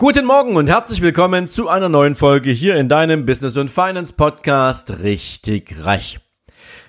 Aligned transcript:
Guten 0.00 0.26
Morgen 0.26 0.54
und 0.54 0.68
herzlich 0.68 1.00
willkommen 1.00 1.48
zu 1.48 1.68
einer 1.68 1.88
neuen 1.88 2.14
Folge 2.14 2.52
hier 2.52 2.76
in 2.76 2.88
deinem 2.88 3.26
Business 3.26 3.56
und 3.56 3.68
Finance 3.68 4.12
Podcast 4.12 5.00
Richtig 5.02 5.74
Reich. 5.84 6.20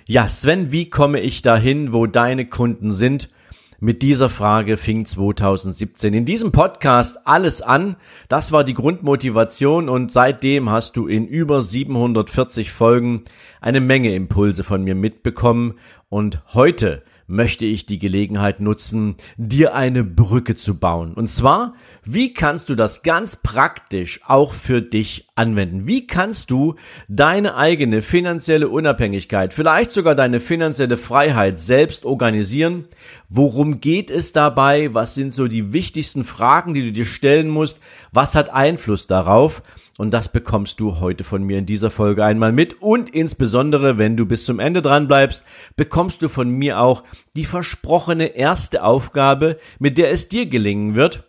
Ja, 0.08 0.28
Sven, 0.28 0.72
wie 0.72 0.92
komme 0.92 1.20
ich 1.20 1.42
dahin, 1.42 1.92
wo 1.92 2.06
deine 2.06 2.46
Kunden 2.46 2.92
sind? 2.92 3.30
Mit 3.80 4.04
dieser 4.04 4.30
Frage 4.30 4.78
fing 4.78 5.08
2017 5.08 6.14
in 6.14 6.26
diesem 6.26 6.52
Podcast 6.52 7.26
alles 7.26 7.64
an. 7.64 7.96
Das 8.28 8.52
war 8.52 8.64
die 8.64 8.76
Grundmotivation 8.76 9.90
und 9.90 10.12
seitdem 10.12 10.70
hast 10.70 10.96
du 10.96 11.08
in 11.08 11.26
über 11.26 11.62
740 11.62 12.72
Folgen 12.72 13.24
eine 13.60 13.82
Menge 13.82 14.14
Impulse 14.14 14.64
von 14.64 14.84
mir 14.84 14.94
mitbekommen 14.94 15.80
und 16.10 16.44
heute 16.54 17.02
möchte 17.30 17.64
ich 17.66 17.86
die 17.86 18.00
Gelegenheit 18.00 18.60
nutzen, 18.60 19.16
dir 19.38 19.76
eine 19.76 20.04
Brücke 20.04 20.56
zu 20.56 20.76
bauen. 20.76 21.14
Und 21.14 21.30
zwar, 21.30 21.72
wie 22.04 22.34
kannst 22.34 22.70
du 22.70 22.76
das 22.76 23.04
ganz 23.04 23.36
praktisch 23.36 24.22
auch 24.26 24.54
für 24.54 24.82
dich 24.82 25.28
anwenden? 25.36 25.86
Wie 25.88 26.08
kannst 26.08 26.50
du 26.52 26.76
deine 27.08 27.56
eigene 27.56 28.02
finanzielle 28.02 28.68
Unabhängigkeit, 28.68 29.54
vielleicht 29.54 29.92
sogar 29.92 30.16
deine 30.16 30.40
finanzielle 30.40 30.98
Freiheit 30.98 31.60
selbst 31.60 32.04
organisieren? 32.04 32.86
Worum 33.30 33.80
geht 33.80 34.10
es 34.10 34.34
dabei? 34.34 34.94
Was 34.94 35.14
sind 35.14 35.34
so 35.34 35.48
die 35.48 35.72
wichtigsten 35.72 36.26
Fragen, 36.26 36.74
die 36.74 36.82
du 36.82 36.92
dir 36.92 37.06
stellen 37.06 37.48
musst? 37.48 37.80
Was 38.12 38.36
hat 38.36 38.50
Einfluss 38.50 39.06
darauf? 39.06 39.62
Und 40.00 40.12
das 40.12 40.32
bekommst 40.32 40.80
du 40.80 41.02
heute 41.02 41.26
von 41.26 41.44
mir 41.44 41.58
in 41.60 41.66
dieser 41.66 41.92
Folge 41.92 42.24
einmal 42.24 42.54
mit. 42.54 42.82
Und 42.82 43.10
insbesondere, 43.10 43.98
wenn 43.98 44.16
du 44.16 44.26
bis 44.26 44.46
zum 44.46 44.62
Ende 44.62 44.82
dran 44.82 45.10
bleibst, 45.10 45.44
bekommst 45.76 46.22
du 46.22 46.30
von 46.30 46.50
mir 46.50 46.80
auch 46.80 47.04
die 47.36 47.44
versprochene 47.44 48.28
erste 48.28 48.86
Aufgabe, 48.86 49.58
mit 49.78 49.98
der 49.98 50.10
es 50.12 50.30
dir 50.30 50.46
gelingen 50.46 50.96
wird, 50.96 51.26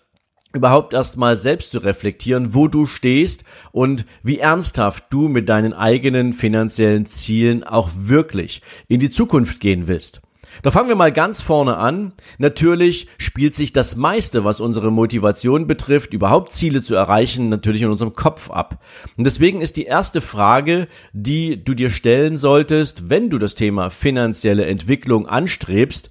überhaupt 0.52 0.94
erstmal 0.94 1.36
selbst 1.36 1.72
zu 1.72 1.78
reflektieren, 1.78 2.54
wo 2.54 2.68
du 2.68 2.86
stehst 2.86 3.42
und 3.72 4.06
wie 4.22 4.38
ernsthaft 4.38 5.06
du 5.10 5.26
mit 5.26 5.48
deinen 5.48 5.72
eigenen 5.72 6.32
finanziellen 6.32 7.06
Zielen 7.06 7.64
auch 7.64 7.90
wirklich 7.96 8.62
in 8.86 9.00
die 9.00 9.10
Zukunft 9.10 9.58
gehen 9.58 9.88
willst. 9.88 10.22
Da 10.62 10.70
fangen 10.70 10.88
wir 10.88 10.96
mal 10.96 11.12
ganz 11.12 11.40
vorne 11.40 11.76
an. 11.76 12.12
Natürlich 12.38 13.06
spielt 13.18 13.54
sich 13.54 13.72
das 13.72 13.96
meiste, 13.96 14.44
was 14.44 14.60
unsere 14.60 14.90
Motivation 14.90 15.66
betrifft, 15.66 16.12
überhaupt 16.12 16.52
Ziele 16.52 16.82
zu 16.82 16.94
erreichen, 16.94 17.48
natürlich 17.48 17.82
in 17.82 17.90
unserem 17.90 18.14
Kopf 18.14 18.50
ab. 18.50 18.82
Und 19.16 19.24
deswegen 19.24 19.60
ist 19.60 19.76
die 19.76 19.84
erste 19.84 20.20
Frage, 20.20 20.88
die 21.12 21.64
du 21.64 21.74
dir 21.74 21.90
stellen 21.90 22.38
solltest, 22.38 23.10
wenn 23.10 23.30
du 23.30 23.38
das 23.38 23.54
Thema 23.54 23.90
finanzielle 23.90 24.66
Entwicklung 24.66 25.26
anstrebst, 25.26 26.10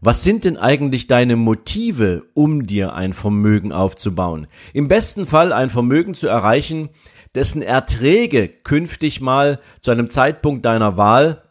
was 0.00 0.22
sind 0.22 0.44
denn 0.44 0.58
eigentlich 0.58 1.06
deine 1.06 1.36
Motive, 1.36 2.24
um 2.34 2.66
dir 2.66 2.92
ein 2.94 3.14
Vermögen 3.14 3.72
aufzubauen? 3.72 4.46
Im 4.74 4.88
besten 4.88 5.26
Fall 5.26 5.52
ein 5.52 5.70
Vermögen 5.70 6.14
zu 6.14 6.28
erreichen, 6.28 6.90
dessen 7.34 7.62
Erträge 7.62 8.48
künftig 8.48 9.20
mal 9.20 9.58
zu 9.80 9.90
einem 9.90 10.10
Zeitpunkt 10.10 10.64
deiner 10.64 10.96
Wahl 10.96 11.42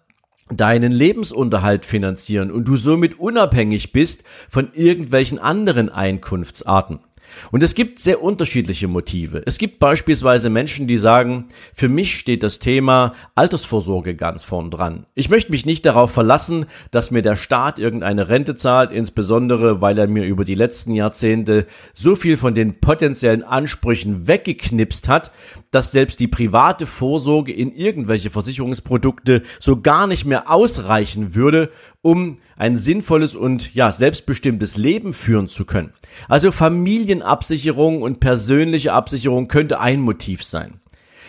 deinen 0.51 0.91
Lebensunterhalt 0.91 1.85
finanzieren 1.85 2.51
und 2.51 2.65
du 2.67 2.77
somit 2.77 3.19
unabhängig 3.19 3.91
bist 3.91 4.23
von 4.49 4.71
irgendwelchen 4.73 5.39
anderen 5.39 5.89
Einkunftsarten. 5.89 6.99
Und 7.51 7.63
es 7.63 7.75
gibt 7.75 7.99
sehr 7.99 8.21
unterschiedliche 8.21 8.87
Motive. 8.87 9.41
Es 9.45 9.57
gibt 9.57 9.79
beispielsweise 9.79 10.49
Menschen, 10.49 10.87
die 10.87 10.97
sagen, 10.97 11.45
für 11.73 11.89
mich 11.89 12.15
steht 12.15 12.43
das 12.43 12.59
Thema 12.59 13.13
Altersvorsorge 13.35 14.15
ganz 14.15 14.43
vorn 14.43 14.71
dran. 14.71 15.05
Ich 15.15 15.29
möchte 15.29 15.51
mich 15.51 15.65
nicht 15.65 15.85
darauf 15.85 16.11
verlassen, 16.11 16.65
dass 16.91 17.11
mir 17.11 17.21
der 17.21 17.35
Staat 17.35 17.79
irgendeine 17.79 18.29
Rente 18.29 18.55
zahlt, 18.55 18.91
insbesondere 18.91 19.81
weil 19.81 19.97
er 19.97 20.07
mir 20.07 20.25
über 20.25 20.45
die 20.45 20.55
letzten 20.55 20.93
Jahrzehnte 20.93 21.67
so 21.93 22.15
viel 22.15 22.37
von 22.37 22.55
den 22.55 22.79
potenziellen 22.79 23.43
Ansprüchen 23.43 24.27
weggeknipst 24.27 25.07
hat, 25.07 25.31
dass 25.71 25.91
selbst 25.91 26.19
die 26.19 26.27
private 26.27 26.85
Vorsorge 26.85 27.51
in 27.51 27.73
irgendwelche 27.73 28.29
Versicherungsprodukte 28.29 29.43
so 29.59 29.81
gar 29.81 30.07
nicht 30.07 30.25
mehr 30.25 30.49
ausreichen 30.49 31.35
würde, 31.35 31.69
um 32.01 32.37
ein 32.57 32.77
sinnvolles 32.77 33.35
und 33.35 33.73
ja 33.73 33.91
selbstbestimmtes 33.91 34.77
Leben 34.77 35.13
führen 35.13 35.47
zu 35.47 35.65
können. 35.65 35.91
Also 36.27 36.51
Familienabsicherung 36.51 38.01
und 38.01 38.19
persönliche 38.19 38.93
Absicherung 38.93 39.47
könnte 39.47 39.79
ein 39.79 39.99
Motiv 39.99 40.43
sein. 40.43 40.75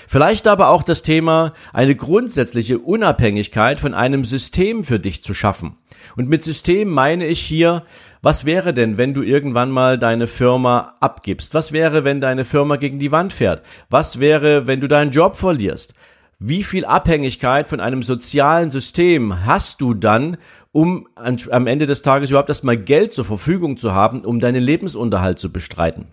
Vielleicht 0.08 0.46
aber 0.46 0.68
auch 0.68 0.84
das 0.84 1.02
Thema, 1.02 1.52
eine 1.72 1.96
grundsätzliche 1.96 2.78
Unabhängigkeit 2.78 3.80
von 3.80 3.92
einem 3.92 4.24
System 4.24 4.84
für 4.84 5.00
dich 5.00 5.22
zu 5.22 5.34
schaffen. 5.34 5.76
Und 6.14 6.28
mit 6.28 6.44
System 6.44 6.88
meine 6.88 7.26
ich 7.26 7.40
hier, 7.40 7.82
was 8.22 8.44
wäre 8.44 8.72
denn, 8.72 8.98
wenn 8.98 9.14
du 9.14 9.22
irgendwann 9.22 9.70
mal 9.70 9.98
deine 9.98 10.26
Firma 10.26 10.94
abgibst? 11.00 11.54
Was 11.54 11.72
wäre, 11.72 12.04
wenn 12.04 12.20
deine 12.20 12.44
Firma 12.44 12.76
gegen 12.76 12.98
die 12.98 13.12
Wand 13.12 13.32
fährt? 13.32 13.62
Was 13.90 14.20
wäre, 14.20 14.66
wenn 14.66 14.80
du 14.80 14.88
deinen 14.88 15.10
Job 15.10 15.36
verlierst? 15.36 15.94
Wie 16.38 16.64
viel 16.64 16.84
Abhängigkeit 16.84 17.66
von 17.66 17.80
einem 17.80 18.02
sozialen 18.02 18.70
System 18.70 19.46
hast 19.46 19.80
du 19.80 19.94
dann, 19.94 20.36
um 20.70 21.08
am 21.16 21.66
Ende 21.66 21.86
des 21.86 22.02
Tages 22.02 22.28
überhaupt 22.28 22.50
erstmal 22.50 22.76
Geld 22.76 23.14
zur 23.14 23.24
Verfügung 23.24 23.78
zu 23.78 23.94
haben, 23.94 24.20
um 24.20 24.38
deinen 24.38 24.62
Lebensunterhalt 24.62 25.38
zu 25.38 25.50
bestreiten. 25.50 26.08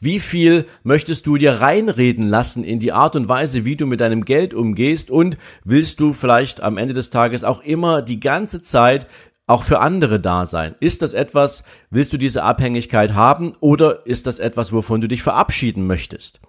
Wie 0.00 0.18
viel 0.18 0.64
möchtest 0.82 1.26
du 1.26 1.36
dir 1.36 1.60
reinreden 1.60 2.26
lassen 2.26 2.64
in 2.64 2.78
die 2.78 2.92
Art 2.92 3.16
und 3.16 3.28
Weise, 3.28 3.66
wie 3.66 3.76
du 3.76 3.84
mit 3.84 4.00
deinem 4.00 4.24
Geld 4.24 4.54
umgehst 4.54 5.10
und 5.10 5.36
willst 5.62 6.00
du 6.00 6.14
vielleicht 6.14 6.62
am 6.62 6.78
Ende 6.78 6.94
des 6.94 7.10
Tages 7.10 7.44
auch 7.44 7.62
immer 7.62 8.00
die 8.00 8.20
ganze 8.20 8.62
Zeit 8.62 9.06
auch 9.46 9.62
für 9.62 9.80
andere 9.80 10.20
da 10.20 10.46
sein? 10.46 10.74
Ist 10.80 11.02
das 11.02 11.12
etwas, 11.12 11.64
willst 11.90 12.14
du 12.14 12.16
diese 12.16 12.44
Abhängigkeit 12.44 13.12
haben 13.12 13.52
oder 13.60 14.06
ist 14.06 14.26
das 14.26 14.38
etwas, 14.38 14.72
wovon 14.72 15.02
du 15.02 15.08
dich 15.08 15.22
verabschieden 15.22 15.86
möchtest? 15.86 16.40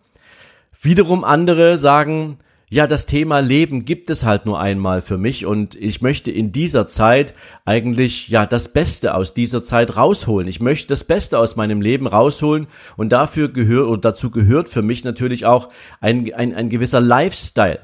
Wiederum 0.82 1.26
andere 1.26 1.78
sagen, 1.78 2.38
ja, 2.72 2.86
das 2.86 3.08
Thema 3.08 3.40
Leben 3.40 3.84
gibt 3.84 4.12
es 4.12 4.24
halt 4.24 4.46
nur 4.46 4.60
einmal 4.60 5.02
für 5.02 5.18
mich 5.18 5.48
und 5.48 5.74
ich 5.74 6.02
möchte 6.02 6.30
in 6.32 6.52
dieser 6.52 6.86
Zeit 6.88 7.34
eigentlich 7.66 8.28
ja 8.28 8.46
das 8.46 8.74
Beste 8.74 9.16
aus 9.16 9.34
dieser 9.34 9.64
Zeit 9.64 9.98
rausholen. 9.98 10.48
Ich 10.48 10.60
möchte 10.60 10.90
das 10.90 11.04
Beste 11.04 11.40
aus 11.40 11.56
meinem 11.56 11.82
Leben 11.82 12.06
rausholen 12.06 12.68
und 12.96 13.12
dafür 13.12 13.50
gehört 13.50 13.88
und 13.88 14.06
dazu 14.06 14.30
gehört 14.30 14.70
für 14.70 14.84
mich 14.84 15.04
natürlich 15.04 15.48
auch 15.48 15.70
ein, 16.00 16.32
ein, 16.34 16.54
ein 16.54 16.70
gewisser 16.70 17.02
Lifestyle 17.02 17.80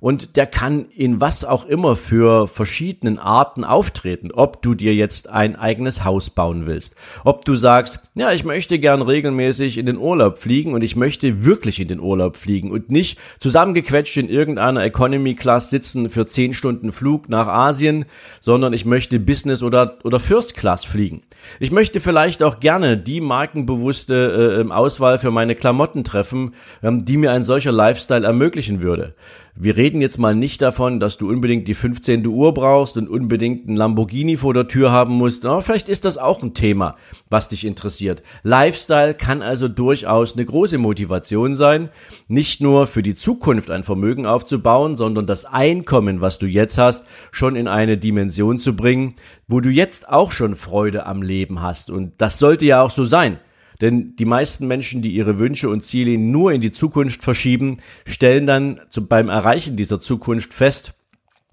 und 0.00 0.36
der 0.36 0.46
kann 0.46 0.86
in 0.90 1.20
was 1.20 1.44
auch 1.44 1.64
immer 1.64 1.96
für 1.96 2.48
verschiedenen 2.48 3.18
Arten 3.18 3.64
auftreten. 3.64 4.30
Ob 4.32 4.62
du 4.62 4.74
dir 4.74 4.94
jetzt 4.94 5.28
ein 5.28 5.56
eigenes 5.56 6.04
Haus 6.04 6.30
bauen 6.30 6.66
willst, 6.66 6.96
ob 7.24 7.44
du 7.44 7.56
sagst, 7.56 8.00
ja, 8.14 8.32
ich 8.32 8.44
möchte 8.44 8.78
gern 8.78 9.02
regelmäßig 9.02 9.78
in 9.78 9.86
den 9.86 9.98
Urlaub 9.98 10.38
fliegen 10.38 10.74
und 10.74 10.82
ich 10.82 10.96
möchte 10.96 11.44
wirklich 11.44 11.80
in 11.80 11.88
den 11.88 12.00
Urlaub 12.00 12.36
fliegen 12.36 12.70
und 12.70 12.90
nicht 12.90 13.18
zusammengequetscht 13.38 14.16
in 14.16 14.28
irgendeiner 14.28 14.84
Economy 14.84 15.34
Class 15.34 15.70
sitzen 15.70 16.10
für 16.10 16.26
zehn 16.26 16.54
Stunden 16.54 16.92
Flug 16.92 17.28
nach 17.28 17.46
Asien, 17.46 18.04
sondern 18.40 18.72
ich 18.72 18.84
möchte 18.84 19.18
Business 19.20 19.62
oder, 19.62 19.98
oder 20.04 20.20
First 20.20 20.56
Class 20.56 20.84
fliegen. 20.84 21.22
Ich 21.60 21.70
möchte 21.70 22.00
vielleicht 22.00 22.42
auch 22.42 22.60
gerne 22.60 22.96
die 22.96 23.20
markenbewusste 23.20 24.64
äh, 24.66 24.72
Auswahl 24.72 25.18
für 25.18 25.30
meine 25.30 25.54
Klamotten 25.54 26.04
treffen, 26.04 26.54
ähm, 26.82 27.04
die 27.04 27.16
mir 27.16 27.32
ein 27.32 27.44
solcher 27.44 27.72
Lifestyle 27.72 28.26
ermöglichen 28.26 28.80
würde. 28.80 29.14
Wir 29.58 29.78
reden 29.78 30.02
jetzt 30.02 30.18
mal 30.18 30.34
nicht 30.34 30.60
davon, 30.60 31.00
dass 31.00 31.16
du 31.16 31.30
unbedingt 31.30 31.66
die 31.66 31.72
15. 31.72 32.26
Uhr 32.26 32.52
brauchst 32.52 32.98
und 32.98 33.08
unbedingt 33.08 33.66
ein 33.66 33.74
Lamborghini 33.74 34.36
vor 34.36 34.52
der 34.52 34.68
Tür 34.68 34.92
haben 34.92 35.14
musst. 35.14 35.46
Aber 35.46 35.62
vielleicht 35.62 35.88
ist 35.88 36.04
das 36.04 36.18
auch 36.18 36.42
ein 36.42 36.52
Thema, 36.52 36.96
was 37.30 37.48
dich 37.48 37.64
interessiert. 37.64 38.22
Lifestyle 38.42 39.14
kann 39.14 39.40
also 39.40 39.68
durchaus 39.68 40.34
eine 40.34 40.44
große 40.44 40.76
Motivation 40.76 41.56
sein, 41.56 41.88
nicht 42.28 42.60
nur 42.60 42.86
für 42.86 43.02
die 43.02 43.14
Zukunft 43.14 43.70
ein 43.70 43.82
Vermögen 43.82 44.26
aufzubauen, 44.26 44.94
sondern 44.94 45.26
das 45.26 45.46
Einkommen, 45.46 46.20
was 46.20 46.38
du 46.38 46.44
jetzt 46.46 46.76
hast, 46.76 47.06
schon 47.32 47.56
in 47.56 47.66
eine 47.66 47.96
Dimension 47.96 48.58
zu 48.58 48.76
bringen, 48.76 49.14
wo 49.48 49.60
du 49.60 49.70
jetzt 49.70 50.06
auch 50.06 50.32
schon 50.32 50.54
Freude 50.54 51.06
am 51.06 51.22
Leben 51.22 51.62
hast. 51.62 51.88
Und 51.88 52.12
das 52.18 52.38
sollte 52.38 52.66
ja 52.66 52.82
auch 52.82 52.90
so 52.90 53.06
sein. 53.06 53.38
Denn 53.80 54.16
die 54.16 54.24
meisten 54.24 54.66
Menschen, 54.66 55.02
die 55.02 55.14
ihre 55.14 55.38
Wünsche 55.38 55.68
und 55.68 55.84
Ziele 55.84 56.18
nur 56.18 56.52
in 56.52 56.60
die 56.60 56.72
Zukunft 56.72 57.22
verschieben, 57.22 57.78
stellen 58.06 58.46
dann 58.46 58.80
beim 59.08 59.28
Erreichen 59.28 59.76
dieser 59.76 60.00
Zukunft 60.00 60.54
fest, 60.54 60.94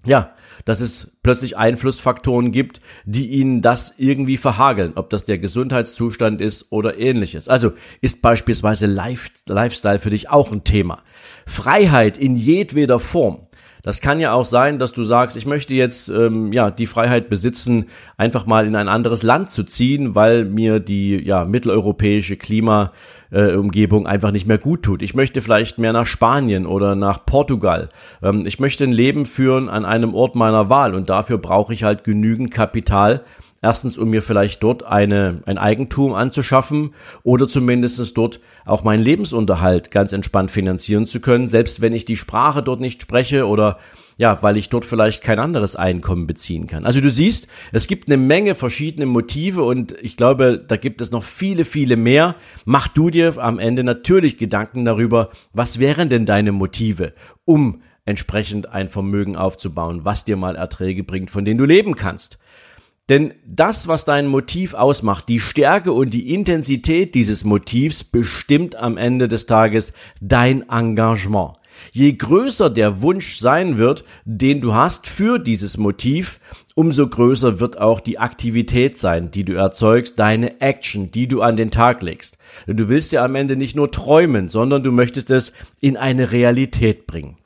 ja, 0.06 0.34
dass 0.64 0.80
es 0.80 1.12
plötzlich 1.22 1.56
Einflussfaktoren 1.56 2.52
gibt, 2.52 2.80
die 3.04 3.28
ihnen 3.28 3.62
das 3.62 3.94
irgendwie 3.98 4.36
verhageln, 4.36 4.92
ob 4.96 5.10
das 5.10 5.24
der 5.24 5.38
Gesundheitszustand 5.38 6.40
ist 6.40 6.70
oder 6.70 6.98
ähnliches. 6.98 7.48
Also 7.48 7.72
ist 8.00 8.22
beispielsweise 8.22 8.86
Life, 8.86 9.30
Lifestyle 9.46 9.98
für 9.98 10.10
dich 10.10 10.30
auch 10.30 10.52
ein 10.52 10.64
Thema. 10.64 11.02
Freiheit 11.46 12.18
in 12.18 12.36
jedweder 12.36 12.98
Form. 12.98 13.46
Das 13.84 14.00
kann 14.00 14.18
ja 14.18 14.32
auch 14.32 14.46
sein, 14.46 14.78
dass 14.78 14.92
du 14.92 15.04
sagst, 15.04 15.36
ich 15.36 15.44
möchte 15.44 15.74
jetzt 15.74 16.08
ähm, 16.08 16.54
ja 16.54 16.70
die 16.70 16.86
Freiheit 16.86 17.28
besitzen, 17.28 17.84
einfach 18.16 18.46
mal 18.46 18.66
in 18.66 18.76
ein 18.76 18.88
anderes 18.88 19.22
Land 19.22 19.50
zu 19.50 19.62
ziehen, 19.62 20.14
weil 20.14 20.46
mir 20.46 20.80
die 20.80 21.22
ja 21.22 21.44
mitteleuropäische 21.44 22.38
Klimaumgebung 22.38 24.06
äh, 24.06 24.08
einfach 24.08 24.30
nicht 24.30 24.46
mehr 24.46 24.56
gut 24.56 24.84
tut. 24.84 25.02
Ich 25.02 25.14
möchte 25.14 25.42
vielleicht 25.42 25.78
mehr 25.78 25.92
nach 25.92 26.06
Spanien 26.06 26.64
oder 26.64 26.94
nach 26.94 27.26
Portugal. 27.26 27.90
Ähm, 28.22 28.46
ich 28.46 28.58
möchte 28.58 28.84
ein 28.84 28.92
Leben 28.92 29.26
führen 29.26 29.68
an 29.68 29.84
einem 29.84 30.14
Ort 30.14 30.34
meiner 30.34 30.70
Wahl 30.70 30.94
und 30.94 31.10
dafür 31.10 31.36
brauche 31.36 31.74
ich 31.74 31.84
halt 31.84 32.04
genügend 32.04 32.50
Kapital, 32.50 33.22
Erstens, 33.64 33.96
um 33.96 34.10
mir 34.10 34.20
vielleicht 34.20 34.62
dort 34.62 34.82
eine, 34.82 35.40
ein 35.46 35.56
Eigentum 35.56 36.12
anzuschaffen 36.12 36.90
oder 37.22 37.48
zumindest 37.48 38.14
dort 38.14 38.40
auch 38.66 38.84
meinen 38.84 39.02
Lebensunterhalt 39.02 39.90
ganz 39.90 40.12
entspannt 40.12 40.50
finanzieren 40.50 41.06
zu 41.06 41.18
können, 41.18 41.48
selbst 41.48 41.80
wenn 41.80 41.94
ich 41.94 42.04
die 42.04 42.18
Sprache 42.18 42.62
dort 42.62 42.80
nicht 42.80 43.00
spreche 43.00 43.46
oder 43.46 43.78
ja, 44.18 44.42
weil 44.42 44.58
ich 44.58 44.68
dort 44.68 44.84
vielleicht 44.84 45.22
kein 45.22 45.38
anderes 45.38 45.76
Einkommen 45.76 46.26
beziehen 46.26 46.66
kann. 46.66 46.84
Also 46.84 47.00
du 47.00 47.10
siehst, 47.10 47.48
es 47.72 47.86
gibt 47.86 48.06
eine 48.06 48.18
Menge 48.18 48.54
verschiedene 48.54 49.06
Motive 49.06 49.62
und 49.62 49.92
ich 49.98 50.18
glaube, 50.18 50.62
da 50.68 50.76
gibt 50.76 51.00
es 51.00 51.10
noch 51.10 51.24
viele, 51.24 51.64
viele 51.64 51.96
mehr. 51.96 52.34
Mach 52.66 52.88
du 52.88 53.08
dir 53.08 53.38
am 53.38 53.58
Ende 53.58 53.82
natürlich 53.82 54.36
Gedanken 54.36 54.84
darüber, 54.84 55.30
was 55.54 55.78
wären 55.78 56.10
denn 56.10 56.26
deine 56.26 56.52
Motive, 56.52 57.14
um 57.46 57.80
entsprechend 58.04 58.68
ein 58.68 58.90
Vermögen 58.90 59.36
aufzubauen, 59.36 60.04
was 60.04 60.26
dir 60.26 60.36
mal 60.36 60.54
Erträge 60.54 61.02
bringt, 61.02 61.30
von 61.30 61.46
denen 61.46 61.56
du 61.56 61.64
leben 61.64 61.96
kannst. 61.96 62.38
Denn 63.10 63.34
das, 63.46 63.86
was 63.86 64.06
dein 64.06 64.26
Motiv 64.26 64.72
ausmacht, 64.72 65.28
die 65.28 65.40
Stärke 65.40 65.92
und 65.92 66.14
die 66.14 66.32
Intensität 66.32 67.14
dieses 67.14 67.44
Motivs 67.44 68.02
bestimmt 68.02 68.76
am 68.76 68.96
Ende 68.96 69.28
des 69.28 69.44
Tages 69.44 69.92
dein 70.22 70.68
Engagement. 70.70 71.56
Je 71.92 72.12
größer 72.12 72.70
der 72.70 73.02
Wunsch 73.02 73.36
sein 73.36 73.76
wird, 73.76 74.04
den 74.24 74.60
du 74.60 74.74
hast 74.74 75.06
für 75.06 75.38
dieses 75.38 75.76
Motiv, 75.76 76.40
umso 76.74 77.06
größer 77.06 77.60
wird 77.60 77.78
auch 77.78 78.00
die 78.00 78.18
Aktivität 78.18 78.96
sein, 78.96 79.30
die 79.30 79.44
du 79.44 79.54
erzeugst, 79.54 80.18
deine 80.18 80.60
Action, 80.60 81.10
die 81.10 81.28
du 81.28 81.42
an 81.42 81.56
den 81.56 81.70
Tag 81.70 82.00
legst. 82.02 82.38
Denn 82.66 82.76
du 82.76 82.88
willst 82.88 83.12
ja 83.12 83.24
am 83.24 83.34
Ende 83.34 83.56
nicht 83.56 83.76
nur 83.76 83.90
träumen, 83.90 84.48
sondern 84.48 84.82
du 84.82 84.92
möchtest 84.92 85.30
es 85.30 85.52
in 85.80 85.96
eine 85.96 86.32
Realität 86.32 87.06
bringen. 87.06 87.38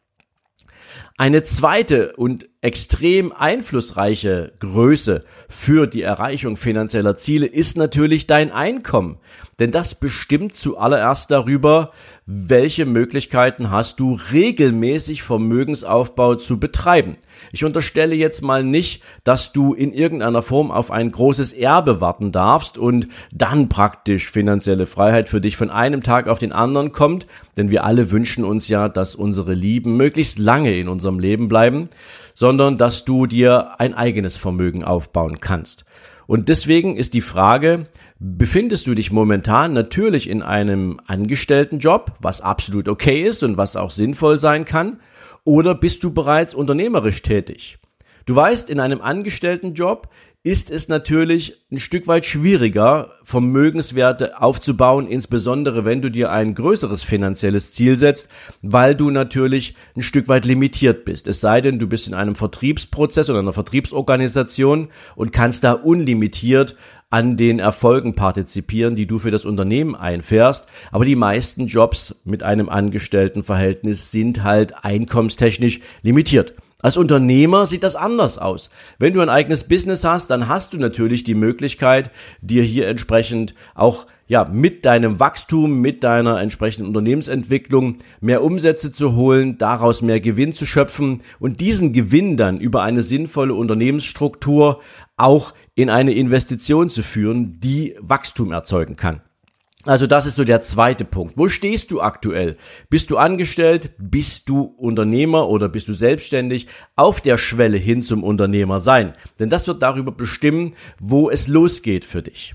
Eine 1.17 1.43
zweite 1.43 2.15
und 2.17 2.48
extrem 2.61 3.33
einflussreiche 3.33 4.53
Größe 4.59 5.25
für 5.49 5.87
die 5.87 6.03
Erreichung 6.03 6.57
finanzieller 6.57 7.17
Ziele 7.17 7.47
ist 7.47 7.77
natürlich 7.77 8.27
dein 8.27 8.51
Einkommen. 8.51 9.19
Denn 9.59 9.73
das 9.73 9.97
bestimmt 9.97 10.55
zuallererst 10.55 11.33
darüber, 11.33 11.91
welche 12.27 12.87
Möglichkeiten 12.87 13.71
hast 13.71 13.99
du 13.99 14.19
regelmäßig 14.33 15.23
Vermögensaufbau 15.23 16.37
zu 16.37 16.61
betreiben. 16.61 17.17
Ich 17.51 17.65
unterstelle 17.65 18.15
jetzt 18.15 18.43
mal 18.43 18.63
nicht, 18.63 19.03
dass 19.25 19.53
du 19.53 19.75
in 19.75 19.93
irgendeiner 19.93 20.43
Form 20.43 20.71
auf 20.71 20.91
ein 20.93 21.11
großes 21.11 21.55
Erbe 21.55 22.01
warten 22.01 22.31
darfst 22.31 22.79
und 22.79 23.09
dann 23.33 23.69
praktisch 23.69 24.31
finanzielle 24.31 24.87
Freiheit 24.87 25.29
für 25.29 25.41
dich 25.41 25.57
von 25.57 25.71
einem 25.71 26.03
Tag 26.05 26.29
auf 26.29 26.39
den 26.39 26.53
anderen 26.53 26.93
kommt, 26.93 27.27
denn 27.57 27.71
wir 27.71 27.85
alle 27.85 28.13
wünschen 28.13 28.45
uns 28.45 28.69
ja, 28.69 28.89
dass 28.89 29.17
unsere 29.17 29.55
Lieben 29.55 29.97
möglichst 29.97 30.39
lange 30.39 30.79
in 30.79 30.89
unserem 30.89 31.19
Leben 31.19 31.49
bleiben, 31.49 31.89
sondern 32.35 32.79
dass 32.79 33.05
du 33.05 33.27
dir 33.27 33.81
ein 33.81 33.95
eigenes 33.95 34.37
Vermögen 34.37 34.85
aufbauen 34.85 35.41
kannst. 35.41 35.85
Und 36.29 36.51
deswegen 36.51 36.95
ist 36.99 37.15
die 37.15 37.23
Frage, 37.23 37.87
befindest 38.19 38.87
du 38.87 38.95
dich 38.95 39.11
momentan 39.11 39.73
natürlich 39.73 40.29
in 40.29 40.43
einem 40.43 41.01
Angestelltenjob, 41.07 42.13
was 42.21 42.43
absolut 42.43 42.87
okay 42.87 43.23
ist 43.23 43.43
und 43.43 43.57
was 43.57 43.77
auch 43.77 43.91
sinnvoll 43.91 44.39
sein 44.39 44.67
kann, 44.67 45.01
oder 45.45 45.75
bist 45.75 46.05
du 46.05 46.13
bereits 46.13 46.53
unternehmerisch 46.53 47.23
tätig? 47.23 47.79
Du 48.27 48.37
weißt, 48.37 48.69
in 48.69 48.79
einem 48.79 49.01
Angestelltenjob 49.01 50.11
ist 50.49 50.71
es 50.71 50.89
natürlich 50.89 51.61
ein 51.71 51.79
Stück 51.79 52.07
weit 52.07 52.25
schwieriger, 52.25 53.11
Vermögenswerte 53.23 54.41
aufzubauen, 54.41 55.07
insbesondere 55.07 55.85
wenn 55.85 56.01
du 56.01 56.11
dir 56.11 56.33
ein 56.33 56.55
größeres 56.55 57.03
finanzielles 57.03 57.73
Ziel 57.73 57.99
setzt, 57.99 58.31
weil 58.63 58.95
du 58.95 59.11
natürlich 59.11 59.77
ein 59.95 60.01
Stück 60.01 60.27
weit 60.27 60.47
limitiert 60.47 61.05
bist. 61.05 61.29
Es 61.29 61.43
sei 61.43 61.61
denn, 61.61 61.79
du 61.79 61.87
bist 61.87 62.09
in 62.09 62.15
einem 62.15 62.35
Vertriebsprozess 62.35 63.29
oder 63.29 63.41
einer 63.41 63.53
Vertriebsorganisation 63.53 64.89
und 65.17 65.33
kannst 65.33 65.65
da 65.65 65.73
unlimitiert 65.73 66.77
an 67.11 67.37
den 67.37 67.59
Erfolgen 67.59 68.15
partizipieren, 68.15 68.97
die 68.97 69.07
du 69.07 69.19
für 69.19 69.31
das 69.31 69.45
Unternehmen 69.45 69.95
einfährst. 69.95 70.67
Aber 70.91 71.05
die 71.05 71.17
meisten 71.17 71.67
Jobs 71.67 72.23
mit 72.25 72.43
einem 72.43 72.71
Angestelltenverhältnis 72.71 74.11
sind 74.11 74.45
halt 74.45 74.83
einkommenstechnisch 74.83 75.81
limitiert. 76.01 76.55
Als 76.81 76.97
Unternehmer 76.97 77.67
sieht 77.67 77.83
das 77.83 77.97
anders 77.97 78.39
aus. 78.39 78.71
Wenn 79.01 79.13
du 79.13 79.21
ein 79.21 79.29
eigenes 79.29 79.65
Business 79.65 80.05
hast, 80.05 80.31
dann 80.31 80.47
hast 80.47 80.73
du 80.73 80.79
natürlich 80.79 81.25
die 81.25 81.35
Möglichkeit, 81.35 82.13
dir 82.41 82.63
hier 82.63 82.87
entsprechend 82.87 83.57
auch 83.75 84.07
ja, 84.29 84.45
mit 84.45 84.85
deinem 84.85 85.19
Wachstum, 85.19 85.81
mit 85.81 86.05
deiner 86.05 86.41
entsprechenden 86.41 86.87
Unternehmensentwicklung 86.87 87.97
mehr 88.21 88.45
Umsätze 88.45 88.93
zu 88.93 89.17
holen, 89.17 89.59
daraus 89.59 90.03
mehr 90.03 90.21
Gewinn 90.21 90.53
zu 90.53 90.67
schöpfen 90.67 91.23
und 91.41 91.61
diesen 91.61 91.93
Gewinn 91.93 92.37
dann 92.37 92.61
über 92.61 92.85
eine 92.85 93.03
sinnvolle 93.03 93.55
Unternehmensstruktur 93.55 94.81
auch 95.17 95.55
in 95.75 95.91
eine 95.91 96.13
Investition 96.13 96.91
zu 96.91 97.03
führen, 97.03 97.59
die 97.59 97.97
Wachstum 97.99 98.53
erzeugen 98.53 98.95
kann. 98.95 99.21
Also 99.89 100.07
das 100.07 100.27
ist 100.27 100.35
so 100.35 100.45
der 100.45 100.61
zweite 100.61 101.07
Punkt. 101.07 101.39
Wo 101.39 101.49
stehst 101.49 101.91
du 101.91 102.03
aktuell? 102.03 102.59
Bist 102.91 103.11
du 103.11 103.17
angestellt? 103.17 103.93
Bist 103.97 104.51
du 104.51 104.61
Unternehmer 104.61 105.49
oder 105.49 105.71
bist 105.71 105.89
du 105.89 105.95
selbstständig? 105.95 106.67
Auf 106.95 107.23
der 107.23 107.39
Schwelle 107.39 107.79
hin 107.79 108.03
zum 108.03 108.23
Unternehmer 108.23 108.81
sein. 108.81 109.15
Denn 109.41 109.49
das 109.49 109.67
wird 109.67 109.81
darüber 109.81 110.13
bestimmen, 110.13 110.75
wo 111.01 111.31
es 111.31 111.49
losgeht 111.49 112.05
für 112.05 112.21
dich. 112.21 112.55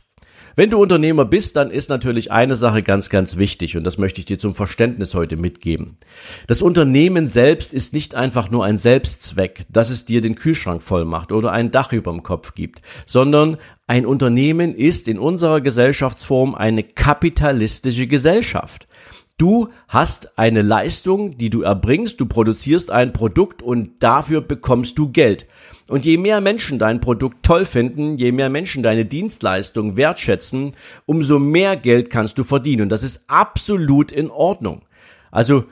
Wenn 0.55 0.69
du 0.69 0.79
Unternehmer 0.79 1.25
bist, 1.25 1.55
dann 1.55 1.71
ist 1.71 1.89
natürlich 1.89 2.31
eine 2.31 2.55
Sache 2.55 2.83
ganz, 2.83 3.09
ganz 3.09 3.37
wichtig 3.37 3.75
und 3.75 3.83
das 3.83 3.97
möchte 3.97 4.19
ich 4.19 4.25
dir 4.25 4.37
zum 4.37 4.53
Verständnis 4.53 5.15
heute 5.15 5.35
mitgeben. 5.35 5.97
Das 6.45 6.61
Unternehmen 6.61 7.27
selbst 7.27 7.73
ist 7.73 7.91
nicht 7.91 8.13
einfach 8.13 8.51
nur 8.51 8.63
ein 8.63 8.77
Selbstzweck, 8.77 9.65
dass 9.69 9.89
es 9.89 10.05
dir 10.05 10.21
den 10.21 10.35
Kühlschrank 10.35 10.83
voll 10.83 11.05
macht 11.05 11.31
oder 11.31 11.51
ein 11.51 11.71
Dach 11.71 11.91
überm 11.91 12.21
Kopf 12.21 12.53
gibt, 12.53 12.83
sondern 13.07 13.57
ein 13.93 14.07
Unternehmen 14.07 14.73
ist 14.73 15.07
in 15.07 15.19
unserer 15.19 15.61
Gesellschaftsform 15.61 16.55
eine 16.55 16.81
kapitalistische 16.81 18.07
Gesellschaft. 18.07 18.87
Du 19.37 19.69
hast 19.87 20.39
eine 20.39 20.63
Leistung, 20.63 21.37
die 21.37 21.51
du 21.51 21.61
erbringst, 21.61 22.19
du 22.19 22.25
produzierst 22.25 22.89
ein 22.89 23.13
Produkt 23.13 23.61
und 23.61 24.01
dafür 24.01 24.41
bekommst 24.41 24.97
du 24.97 25.11
Geld. 25.11 25.45
Und 25.89 26.05
je 26.05 26.17
mehr 26.17 26.41
Menschen 26.41 26.79
dein 26.79 27.01
Produkt 27.01 27.43
toll 27.43 27.67
finden, 27.67 28.15
je 28.17 28.31
mehr 28.31 28.49
Menschen 28.49 28.81
deine 28.81 29.05
Dienstleistung 29.05 29.95
wertschätzen, 29.95 30.73
umso 31.05 31.37
mehr 31.37 31.77
Geld 31.77 32.09
kannst 32.09 32.39
du 32.39 32.43
verdienen. 32.43 32.81
Und 32.81 32.89
das 32.89 33.03
ist 33.03 33.25
absolut 33.27 34.11
in 34.11 34.31
Ordnung. 34.31 34.81
Also, 35.29 35.65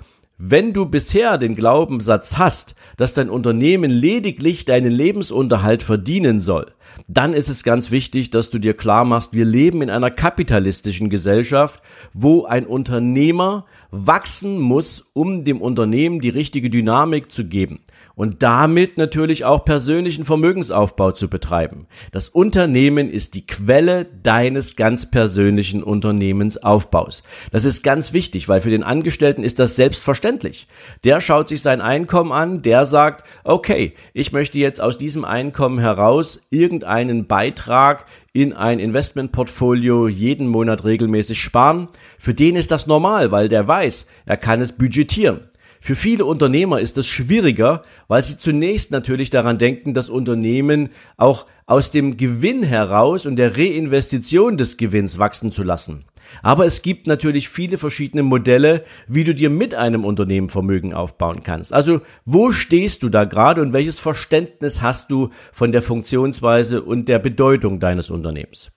wenn 0.43 0.73
du 0.73 0.87
bisher 0.87 1.37
den 1.37 1.55
Glaubenssatz 1.55 2.39
hast, 2.39 2.73
dass 2.97 3.13
dein 3.13 3.29
Unternehmen 3.29 3.91
lediglich 3.91 4.65
deinen 4.65 4.91
Lebensunterhalt 4.91 5.83
verdienen 5.83 6.41
soll, 6.41 6.71
dann 7.07 7.35
ist 7.35 7.47
es 7.47 7.63
ganz 7.63 7.91
wichtig, 7.91 8.31
dass 8.31 8.49
du 8.49 8.57
dir 8.57 8.73
klar 8.73 9.05
machst, 9.05 9.33
wir 9.33 9.45
leben 9.45 9.83
in 9.83 9.91
einer 9.91 10.09
kapitalistischen 10.09 11.11
Gesellschaft, 11.11 11.83
wo 12.13 12.45
ein 12.45 12.65
Unternehmer 12.65 13.67
wachsen 13.91 14.59
muss, 14.59 15.11
um 15.13 15.45
dem 15.45 15.61
Unternehmen 15.61 16.21
die 16.21 16.29
richtige 16.29 16.71
Dynamik 16.71 17.31
zu 17.31 17.45
geben 17.45 17.81
und 18.21 18.43
damit 18.43 18.99
natürlich 18.99 19.45
auch 19.45 19.65
persönlichen 19.65 20.25
Vermögensaufbau 20.25 21.11
zu 21.11 21.27
betreiben. 21.27 21.87
Das 22.11 22.29
Unternehmen 22.29 23.09
ist 23.09 23.33
die 23.33 23.47
Quelle 23.47 24.05
deines 24.05 24.75
ganz 24.75 25.09
persönlichen 25.09 25.81
Unternehmensaufbaus. 25.81 27.23
Das 27.49 27.65
ist 27.65 27.81
ganz 27.81 28.13
wichtig, 28.13 28.47
weil 28.47 28.61
für 28.61 28.69
den 28.69 28.83
Angestellten 28.83 29.43
ist 29.43 29.57
das 29.57 29.75
selbstverständlich. 29.75 30.67
Der 31.03 31.19
schaut 31.19 31.47
sich 31.47 31.63
sein 31.63 31.81
Einkommen 31.81 32.31
an, 32.31 32.61
der 32.61 32.85
sagt, 32.85 33.25
okay, 33.43 33.93
ich 34.13 34.31
möchte 34.31 34.59
jetzt 34.59 34.81
aus 34.81 34.99
diesem 34.99 35.25
Einkommen 35.25 35.79
heraus 35.79 36.41
irgendeinen 36.51 37.25
Beitrag 37.25 38.05
in 38.33 38.53
ein 38.53 38.77
Investmentportfolio 38.77 40.07
jeden 40.07 40.47
Monat 40.47 40.83
regelmäßig 40.83 41.41
sparen. 41.41 41.87
Für 42.19 42.35
den 42.35 42.55
ist 42.55 42.69
das 42.69 42.85
normal, 42.85 43.31
weil 43.31 43.49
der 43.49 43.67
weiß, 43.67 44.05
er 44.27 44.37
kann 44.37 44.61
es 44.61 44.73
budgetieren. 44.73 45.39
Für 45.83 45.95
viele 45.95 46.25
Unternehmer 46.25 46.79
ist 46.79 46.97
das 46.97 47.07
schwieriger, 47.07 47.81
weil 48.07 48.21
sie 48.21 48.37
zunächst 48.37 48.91
natürlich 48.91 49.31
daran 49.31 49.57
denken, 49.57 49.95
das 49.95 50.11
Unternehmen 50.11 50.89
auch 51.17 51.47
aus 51.65 51.89
dem 51.89 52.17
Gewinn 52.17 52.61
heraus 52.61 53.25
und 53.25 53.35
der 53.35 53.57
Reinvestition 53.57 54.57
des 54.57 54.77
Gewinns 54.77 55.17
wachsen 55.17 55.51
zu 55.51 55.63
lassen. 55.63 56.05
Aber 56.43 56.65
es 56.65 56.83
gibt 56.83 57.07
natürlich 57.07 57.49
viele 57.49 57.79
verschiedene 57.79 58.21
Modelle, 58.21 58.85
wie 59.07 59.23
du 59.23 59.33
dir 59.33 59.49
mit 59.49 59.73
einem 59.73 60.05
Unternehmen 60.05 60.49
Vermögen 60.49 60.93
aufbauen 60.93 61.41
kannst. 61.43 61.73
Also 61.73 62.01
wo 62.25 62.51
stehst 62.51 63.01
du 63.01 63.09
da 63.09 63.23
gerade 63.23 63.63
und 63.63 63.73
welches 63.73 63.99
Verständnis 63.99 64.83
hast 64.83 65.09
du 65.09 65.29
von 65.51 65.71
der 65.71 65.81
Funktionsweise 65.81 66.83
und 66.83 67.09
der 67.09 67.17
Bedeutung 67.17 67.79
deines 67.79 68.11
Unternehmens? 68.11 68.71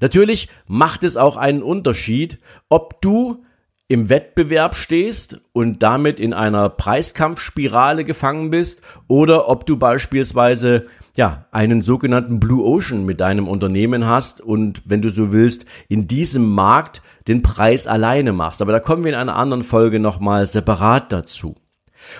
Natürlich 0.00 0.48
macht 0.68 1.02
es 1.02 1.16
auch 1.16 1.36
einen 1.36 1.62
Unterschied, 1.62 2.38
ob 2.68 3.00
du 3.00 3.44
im 3.88 4.08
Wettbewerb 4.08 4.74
stehst 4.74 5.40
und 5.52 5.82
damit 5.82 6.18
in 6.18 6.32
einer 6.32 6.68
Preiskampfspirale 6.68 8.04
gefangen 8.04 8.50
bist 8.50 8.82
oder 9.06 9.48
ob 9.48 9.64
du 9.66 9.76
beispielsweise 9.76 10.86
ja, 11.16 11.46
einen 11.50 11.82
sogenannten 11.82 12.40
Blue 12.40 12.64
Ocean 12.64 13.06
mit 13.06 13.20
deinem 13.20 13.48
Unternehmen 13.48 14.06
hast 14.06 14.40
und 14.40 14.82
wenn 14.84 15.02
du 15.02 15.10
so 15.10 15.32
willst, 15.32 15.64
in 15.88 16.08
diesem 16.08 16.50
Markt 16.50 17.00
den 17.26 17.42
Preis 17.42 17.86
alleine 17.86 18.32
machst. 18.32 18.60
Aber 18.60 18.72
da 18.72 18.80
kommen 18.80 19.04
wir 19.04 19.12
in 19.12 19.18
einer 19.18 19.36
anderen 19.36 19.64
Folge 19.64 19.98
nochmal 19.98 20.46
separat 20.46 21.12
dazu. 21.12 21.56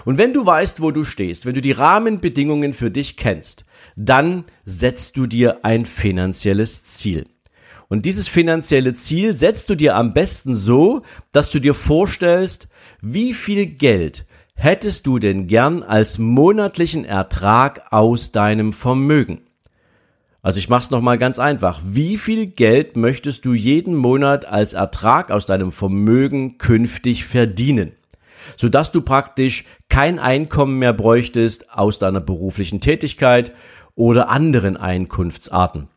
Und 0.04 0.18
wenn 0.18 0.32
du 0.32 0.44
weißt, 0.44 0.80
wo 0.80 0.90
du 0.90 1.04
stehst, 1.04 1.46
wenn 1.46 1.54
du 1.54 1.60
die 1.60 1.72
Rahmenbedingungen 1.72 2.74
für 2.74 2.90
dich 2.90 3.16
kennst, 3.16 3.64
dann 3.94 4.44
setzt 4.64 5.16
du 5.16 5.26
dir 5.26 5.64
ein 5.64 5.84
finanzielles 5.86 6.84
Ziel. 6.84 7.24
Und 7.88 8.04
dieses 8.04 8.28
finanzielle 8.28 8.94
Ziel 8.94 9.34
setzt 9.34 9.70
du 9.70 9.74
dir 9.74 9.96
am 9.96 10.12
besten 10.12 10.56
so, 10.56 11.02
dass 11.32 11.50
du 11.50 11.60
dir 11.60 11.74
vorstellst, 11.74 12.68
wie 13.00 13.32
viel 13.32 13.66
Geld 13.66 14.26
hättest 14.54 15.06
du 15.06 15.18
denn 15.18 15.46
gern 15.46 15.82
als 15.82 16.18
monatlichen 16.18 17.04
Ertrag 17.04 17.92
aus 17.92 18.32
deinem 18.32 18.72
Vermögen? 18.72 19.42
Also 20.42 20.58
ich 20.58 20.68
mach's 20.68 20.90
noch 20.90 21.00
mal 21.00 21.18
ganz 21.18 21.38
einfach. 21.38 21.80
Wie 21.84 22.18
viel 22.18 22.46
Geld 22.46 22.96
möchtest 22.96 23.44
du 23.44 23.52
jeden 23.52 23.96
Monat 23.96 24.44
als 24.44 24.74
Ertrag 24.74 25.30
aus 25.30 25.46
deinem 25.46 25.72
Vermögen 25.72 26.56
künftig 26.58 27.24
verdienen? 27.24 27.92
Sodass 28.56 28.92
du 28.92 29.02
praktisch 29.02 29.64
kein 29.88 30.20
Einkommen 30.20 30.78
mehr 30.78 30.92
bräuchtest 30.92 31.72
aus 31.72 31.98
deiner 31.98 32.20
beruflichen 32.20 32.80
Tätigkeit 32.80 33.52
oder 33.96 34.28
anderen 34.28 34.76
Einkunftsarten. 34.76 35.88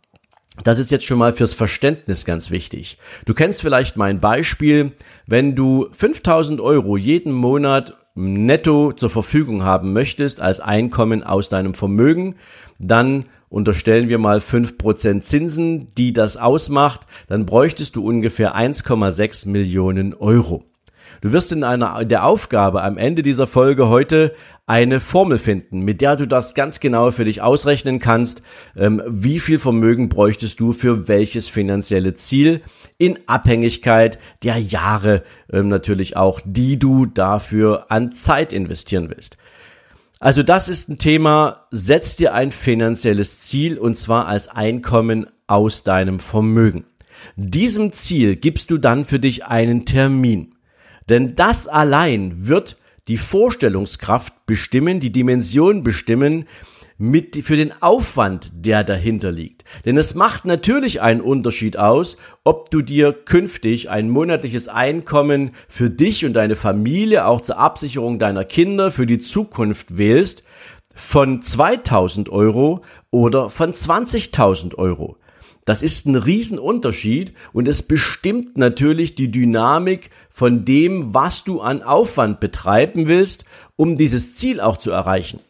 Das 0.63 0.79
ist 0.79 0.91
jetzt 0.91 1.05
schon 1.05 1.17
mal 1.17 1.33
fürs 1.33 1.53
Verständnis 1.53 2.25
ganz 2.25 2.51
wichtig. 2.51 2.97
Du 3.25 3.33
kennst 3.33 3.61
vielleicht 3.61 3.97
mein 3.97 4.19
Beispiel, 4.19 4.91
wenn 5.25 5.55
du 5.55 5.87
5000 5.91 6.59
Euro 6.59 6.97
jeden 6.97 7.31
Monat 7.31 7.95
netto 8.15 8.91
zur 8.91 9.09
Verfügung 9.09 9.63
haben 9.63 9.93
möchtest 9.93 10.41
als 10.41 10.59
Einkommen 10.59 11.23
aus 11.23 11.49
deinem 11.49 11.73
Vermögen, 11.73 12.35
dann 12.77 13.25
unterstellen 13.47 14.09
wir 14.09 14.17
mal 14.17 14.39
5% 14.39 15.21
Zinsen, 15.21 15.93
die 15.95 16.13
das 16.13 16.37
ausmacht, 16.37 17.07
dann 17.27 17.45
bräuchtest 17.45 17.95
du 17.95 18.05
ungefähr 18.05 18.55
1,6 18.55 19.47
Millionen 19.49 20.13
Euro. 20.13 20.68
Du 21.21 21.31
wirst 21.31 21.51
in 21.51 21.63
einer 21.63 21.99
in 21.99 22.09
der 22.09 22.25
Aufgabe 22.25 22.83
am 22.83 22.97
Ende 22.97 23.23
dieser 23.23 23.47
Folge 23.47 23.89
heute 23.89 24.33
eine 24.65 24.99
Formel 24.99 25.37
finden, 25.37 25.81
mit 25.81 25.99
der 25.99 26.15
du 26.15 26.27
das 26.27 26.53
ganz 26.55 26.79
genau 26.79 27.11
für 27.11 27.25
dich 27.25 27.41
ausrechnen 27.41 27.99
kannst, 27.99 28.41
ähm, 28.77 29.01
wie 29.07 29.39
viel 29.39 29.59
Vermögen 29.59 30.09
bräuchtest 30.09 30.59
du 30.59 30.73
für 30.73 31.07
welches 31.07 31.49
finanzielle 31.49 32.13
Ziel 32.13 32.61
in 32.97 33.17
Abhängigkeit 33.27 34.19
der 34.43 34.57
Jahre 34.57 35.23
ähm, 35.51 35.69
natürlich 35.69 36.15
auch, 36.15 36.39
die 36.45 36.77
du 36.77 37.05
dafür 37.05 37.87
an 37.89 38.11
Zeit 38.11 38.53
investieren 38.53 39.09
willst. 39.09 39.37
Also 40.19 40.43
das 40.43 40.67
ist 40.67 40.89
ein 40.89 40.97
Thema, 40.97 41.67
setz 41.71 42.17
dir 42.17 42.33
ein 42.33 42.51
finanzielles 42.51 43.39
Ziel 43.39 43.77
und 43.77 43.97
zwar 43.97 44.27
als 44.27 44.49
Einkommen 44.49 45.27
aus 45.47 45.83
deinem 45.83 46.19
Vermögen. 46.19 46.83
Diesem 47.35 47.93
Ziel 47.93 48.35
gibst 48.35 48.69
du 48.69 48.77
dann 48.77 49.05
für 49.05 49.19
dich 49.19 49.45
einen 49.45 49.85
Termin. 49.85 50.55
Denn 51.09 51.35
das 51.35 51.67
allein 51.67 52.47
wird 52.47 52.77
die 53.07 53.17
Vorstellungskraft 53.17 54.45
bestimmen, 54.45 54.99
die 54.99 55.11
Dimension 55.11 55.83
bestimmen, 55.83 56.45
mit, 56.99 57.37
für 57.37 57.55
den 57.55 57.71
Aufwand, 57.81 58.51
der 58.53 58.83
dahinter 58.83 59.31
liegt. 59.31 59.63
Denn 59.85 59.97
es 59.97 60.15
macht 60.15 60.43
natürlich 60.43 61.01
einen 61.01 61.21
Unterschied 61.21 61.77
aus, 61.77 62.17
ob 62.43 62.69
du 62.71 62.81
dir 62.81 63.13
künftig 63.13 63.89
ein 63.89 64.09
monatliches 64.09 64.67
Einkommen 64.67 65.51
für 65.69 65.89
dich 65.89 66.25
und 66.25 66.33
deine 66.33 66.57
Familie, 66.57 67.25
auch 67.25 67.41
zur 67.41 67.57
Absicherung 67.57 68.19
deiner 68.19 68.43
Kinder, 68.43 68.91
für 68.91 69.05
die 69.05 69.19
Zukunft 69.19 69.97
wählst, 69.97 70.43
von 70.93 71.41
2000 71.41 72.27
Euro 72.29 72.83
oder 73.11 73.49
von 73.49 73.71
20.000 73.71 74.75
Euro. 74.75 75.15
Das 75.69 75.83
ist 75.83 76.07
ein 76.07 76.15
Riesenunterschied 76.15 77.31
und 77.53 77.67
es 77.67 77.83
bestimmt 77.83 78.57
natürlich 78.57 79.13
die 79.13 79.29
Dynamik 79.29 80.09
von 80.31 80.65
dem, 80.65 81.13
was 81.13 81.43
du 81.43 81.61
an 81.61 81.83
Aufwand 81.83 82.39
betreiben 82.39 83.07
willst, 83.07 83.45
um 83.75 83.95
dieses 83.95 84.33
Ziel 84.33 84.61
auch 84.61 84.77
zu 84.77 84.89
erreichen. 84.89 85.41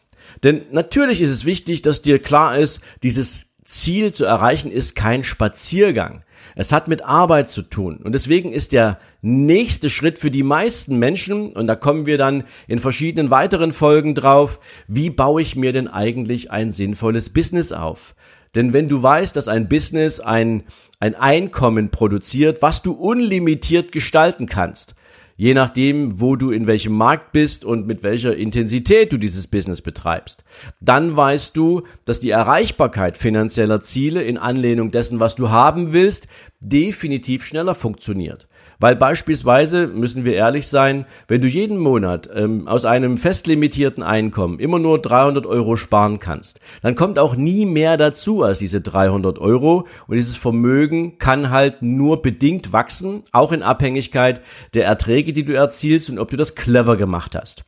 Denn 0.42 0.60
natürlich 0.72 1.22
ist 1.22 1.30
es 1.30 1.46
wichtig, 1.46 1.80
dass 1.80 2.02
dir 2.02 2.18
klar 2.18 2.58
ist, 2.58 2.82
dieses 3.02 3.54
Ziel 3.64 4.12
zu 4.12 4.26
erreichen 4.26 4.70
ist 4.70 4.94
kein 4.94 5.24
Spaziergang. 5.24 6.22
Es 6.54 6.70
hat 6.70 6.86
mit 6.86 7.02
Arbeit 7.02 7.48
zu 7.48 7.62
tun. 7.62 7.96
Und 8.04 8.12
deswegen 8.12 8.52
ist 8.52 8.72
der 8.72 8.98
nächste 9.22 9.88
Schritt 9.88 10.18
für 10.18 10.30
die 10.30 10.42
meisten 10.42 10.98
Menschen, 10.98 11.50
und 11.54 11.66
da 11.66 11.76
kommen 11.76 12.04
wir 12.04 12.18
dann 12.18 12.44
in 12.68 12.78
verschiedenen 12.78 13.30
weiteren 13.30 13.72
Folgen 13.72 14.14
drauf, 14.14 14.60
wie 14.86 15.08
baue 15.08 15.40
ich 15.40 15.56
mir 15.56 15.72
denn 15.72 15.88
eigentlich 15.88 16.50
ein 16.50 16.72
sinnvolles 16.72 17.30
Business 17.30 17.72
auf? 17.72 18.14
Denn 18.54 18.72
wenn 18.72 18.88
du 18.88 19.02
weißt, 19.02 19.36
dass 19.36 19.48
ein 19.48 19.68
Business 19.68 20.20
ein, 20.20 20.64
ein 20.98 21.14
Einkommen 21.14 21.90
produziert, 21.90 22.62
was 22.62 22.82
du 22.82 22.92
unlimitiert 22.92 23.92
gestalten 23.92 24.46
kannst, 24.46 24.94
je 25.40 25.54
nachdem, 25.54 26.20
wo 26.20 26.36
du 26.36 26.50
in 26.50 26.66
welchem 26.66 26.92
Markt 26.92 27.32
bist 27.32 27.64
und 27.64 27.86
mit 27.86 28.02
welcher 28.02 28.36
Intensität 28.36 29.10
du 29.10 29.16
dieses 29.16 29.46
Business 29.46 29.80
betreibst. 29.80 30.44
Dann 30.82 31.16
weißt 31.16 31.56
du, 31.56 31.84
dass 32.04 32.20
die 32.20 32.28
Erreichbarkeit 32.28 33.16
finanzieller 33.16 33.80
Ziele 33.80 34.22
in 34.22 34.36
Anlehnung 34.36 34.90
dessen, 34.90 35.18
was 35.18 35.36
du 35.36 35.48
haben 35.48 35.94
willst, 35.94 36.28
definitiv 36.60 37.46
schneller 37.46 37.74
funktioniert. 37.74 38.48
Weil 38.80 38.96
beispielsweise, 38.96 39.88
müssen 39.88 40.24
wir 40.24 40.32
ehrlich 40.32 40.66
sein, 40.66 41.04
wenn 41.28 41.42
du 41.42 41.46
jeden 41.46 41.76
Monat 41.76 42.30
ähm, 42.34 42.66
aus 42.66 42.86
einem 42.86 43.18
festlimitierten 43.18 44.02
Einkommen 44.02 44.58
immer 44.58 44.78
nur 44.78 44.98
300 44.98 45.44
Euro 45.44 45.76
sparen 45.76 46.18
kannst, 46.18 46.60
dann 46.82 46.94
kommt 46.94 47.18
auch 47.18 47.36
nie 47.36 47.66
mehr 47.66 47.98
dazu 47.98 48.42
als 48.42 48.58
diese 48.58 48.80
300 48.80 49.38
Euro 49.38 49.86
und 50.06 50.16
dieses 50.16 50.36
Vermögen 50.36 51.18
kann 51.18 51.50
halt 51.50 51.82
nur 51.82 52.22
bedingt 52.22 52.72
wachsen, 52.72 53.22
auch 53.32 53.52
in 53.52 53.62
Abhängigkeit 53.62 54.40
der 54.72 54.86
Erträge, 54.86 55.29
die 55.32 55.44
du 55.44 55.54
erzielst 55.54 56.10
und 56.10 56.18
ob 56.18 56.30
du 56.30 56.36
das 56.36 56.54
clever 56.54 56.96
gemacht 56.96 57.34
hast 57.34 57.64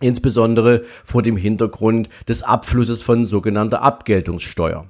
insbesondere 0.00 0.84
vor 1.04 1.22
dem 1.22 1.36
Hintergrund 1.36 2.08
des 2.26 2.42
Abflusses 2.42 3.02
von 3.02 3.26
sogenannter 3.26 3.82
Abgeltungssteuer. 3.82 4.86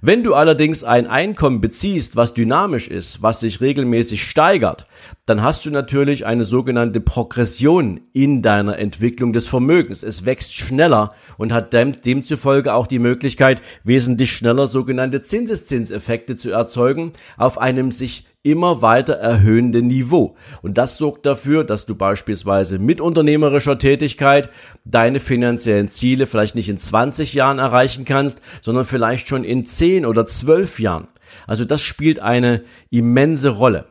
Wenn 0.00 0.22
du 0.24 0.34
allerdings 0.34 0.84
ein 0.84 1.06
Einkommen 1.06 1.60
beziehst, 1.60 2.16
was 2.16 2.34
dynamisch 2.34 2.88
ist, 2.88 3.22
was 3.22 3.40
sich 3.40 3.60
regelmäßig 3.60 4.28
steigert, 4.28 4.86
dann 5.26 5.42
hast 5.42 5.64
du 5.64 5.70
natürlich 5.70 6.26
eine 6.26 6.44
sogenannte 6.44 7.00
Progression 7.00 8.00
in 8.12 8.42
deiner 8.42 8.78
Entwicklung 8.78 9.32
des 9.32 9.46
Vermögens. 9.46 10.02
Es 10.02 10.24
wächst 10.24 10.54
schneller 10.54 11.14
und 11.38 11.52
hat 11.52 11.72
demzufolge 11.72 12.74
auch 12.74 12.88
die 12.88 12.98
Möglichkeit, 12.98 13.62
wesentlich 13.84 14.32
schneller 14.32 14.66
sogenannte 14.66 15.20
Zinseszinseffekte 15.20 16.36
zu 16.36 16.50
erzeugen 16.50 17.12
auf 17.36 17.58
einem 17.58 17.92
sich 17.92 18.26
immer 18.42 18.82
weiter 18.82 19.14
erhöhende 19.14 19.82
Niveau. 19.82 20.36
Und 20.62 20.78
das 20.78 20.98
sorgt 20.98 21.26
dafür, 21.26 21.64
dass 21.64 21.86
du 21.86 21.94
beispielsweise 21.94 22.78
mit 22.78 23.00
unternehmerischer 23.00 23.78
Tätigkeit 23.78 24.50
deine 24.84 25.20
finanziellen 25.20 25.88
Ziele 25.88 26.26
vielleicht 26.26 26.54
nicht 26.54 26.68
in 26.68 26.78
20 26.78 27.34
Jahren 27.34 27.58
erreichen 27.58 28.04
kannst, 28.04 28.40
sondern 28.60 28.84
vielleicht 28.84 29.28
schon 29.28 29.44
in 29.44 29.64
10 29.64 30.06
oder 30.06 30.26
12 30.26 30.80
Jahren. 30.80 31.08
Also 31.46 31.64
das 31.64 31.82
spielt 31.82 32.18
eine 32.18 32.64
immense 32.90 33.50
Rolle. 33.50 33.86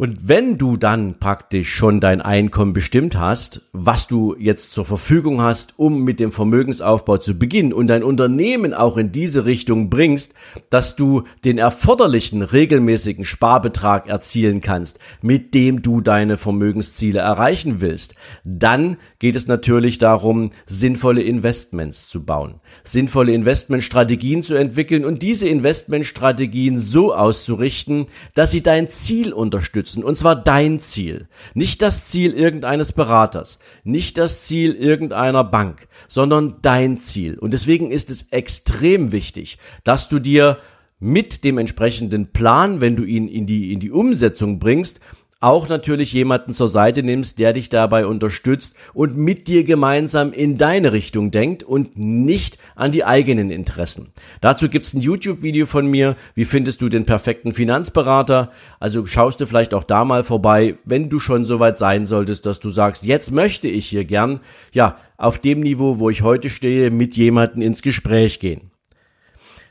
Und 0.00 0.30
wenn 0.30 0.56
du 0.56 0.78
dann 0.78 1.18
praktisch 1.18 1.74
schon 1.74 2.00
dein 2.00 2.22
Einkommen 2.22 2.72
bestimmt 2.72 3.18
hast, 3.18 3.60
was 3.74 4.06
du 4.06 4.34
jetzt 4.38 4.72
zur 4.72 4.86
Verfügung 4.86 5.42
hast, 5.42 5.78
um 5.78 6.04
mit 6.04 6.20
dem 6.20 6.32
Vermögensaufbau 6.32 7.18
zu 7.18 7.38
beginnen 7.38 7.74
und 7.74 7.88
dein 7.88 8.02
Unternehmen 8.02 8.72
auch 8.72 8.96
in 8.96 9.12
diese 9.12 9.44
Richtung 9.44 9.90
bringst, 9.90 10.32
dass 10.70 10.96
du 10.96 11.24
den 11.44 11.58
erforderlichen 11.58 12.40
regelmäßigen 12.40 13.26
Sparbetrag 13.26 14.08
erzielen 14.08 14.62
kannst, 14.62 14.98
mit 15.20 15.52
dem 15.52 15.82
du 15.82 16.00
deine 16.00 16.38
Vermögensziele 16.38 17.20
erreichen 17.20 17.82
willst, 17.82 18.14
dann 18.42 18.96
geht 19.18 19.36
es 19.36 19.48
natürlich 19.48 19.98
darum, 19.98 20.48
sinnvolle 20.64 21.20
Investments 21.20 22.08
zu 22.08 22.24
bauen, 22.24 22.54
sinnvolle 22.84 23.34
Investmentstrategien 23.34 24.42
zu 24.44 24.54
entwickeln 24.54 25.04
und 25.04 25.20
diese 25.20 25.46
Investmentstrategien 25.46 26.78
so 26.78 27.12
auszurichten, 27.12 28.06
dass 28.32 28.50
sie 28.50 28.62
dein 28.62 28.88
Ziel 28.88 29.34
unterstützen 29.34 29.89
unterstützen. 29.90 30.04
Und 30.04 30.16
zwar 30.16 30.36
dein 30.36 30.78
Ziel. 30.78 31.28
Nicht 31.54 31.82
das 31.82 32.04
Ziel 32.04 32.32
irgendeines 32.32 32.92
Beraters. 32.92 33.58
Nicht 33.84 34.18
das 34.18 34.42
Ziel 34.42 34.74
irgendeiner 34.74 35.44
Bank, 35.44 35.88
sondern 36.08 36.56
dein 36.62 36.98
Ziel. 36.98 37.38
Und 37.38 37.52
deswegen 37.52 37.90
ist 37.90 38.10
es 38.10 38.28
extrem 38.30 39.12
wichtig, 39.12 39.58
dass 39.84 40.08
du 40.08 40.18
dir 40.18 40.58
mit 40.98 41.44
dem 41.44 41.58
entsprechenden 41.58 42.32
Plan, 42.32 42.80
wenn 42.80 42.96
du 42.96 43.04
ihn 43.04 43.26
in 43.26 43.46
die, 43.46 43.72
in 43.72 43.80
die 43.80 43.90
Umsetzung 43.90 44.58
bringst, 44.58 45.00
auch 45.40 45.70
natürlich 45.70 46.12
jemanden 46.12 46.52
zur 46.52 46.68
Seite 46.68 47.02
nimmst, 47.02 47.38
der 47.38 47.54
dich 47.54 47.70
dabei 47.70 48.04
unterstützt 48.04 48.76
und 48.92 49.16
mit 49.16 49.48
dir 49.48 49.64
gemeinsam 49.64 50.34
in 50.34 50.58
deine 50.58 50.92
Richtung 50.92 51.30
denkt 51.30 51.62
und 51.62 51.98
nicht 51.98 52.58
an 52.76 52.92
die 52.92 53.04
eigenen 53.04 53.50
Interessen. 53.50 54.12
Dazu 54.42 54.68
gibt's 54.68 54.92
ein 54.92 55.00
YouTube-Video 55.00 55.64
von 55.64 55.86
mir. 55.86 56.16
Wie 56.34 56.44
findest 56.44 56.82
du 56.82 56.90
den 56.90 57.06
perfekten 57.06 57.54
Finanzberater? 57.54 58.50
Also 58.78 59.06
schaust 59.06 59.40
du 59.40 59.46
vielleicht 59.46 59.72
auch 59.72 59.84
da 59.84 60.04
mal 60.04 60.24
vorbei, 60.24 60.76
wenn 60.84 61.08
du 61.08 61.18
schon 61.18 61.46
so 61.46 61.58
weit 61.58 61.78
sein 61.78 62.06
solltest, 62.06 62.44
dass 62.44 62.60
du 62.60 62.68
sagst, 62.68 63.06
jetzt 63.06 63.32
möchte 63.32 63.66
ich 63.66 63.86
hier 63.86 64.04
gern, 64.04 64.40
ja, 64.72 64.98
auf 65.16 65.38
dem 65.38 65.60
Niveau, 65.60 65.98
wo 65.98 66.10
ich 66.10 66.22
heute 66.22 66.50
stehe, 66.50 66.90
mit 66.90 67.16
jemandem 67.16 67.62
ins 67.62 67.80
Gespräch 67.80 68.40
gehen. 68.40 68.70